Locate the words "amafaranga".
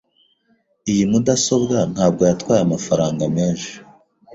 2.63-3.23